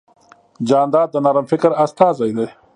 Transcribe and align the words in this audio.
جانداد 0.67 1.07
د 1.11 1.15
نرم 1.25 1.45
فکر 1.51 1.71
استازی 1.83 2.31
دی. 2.37 2.47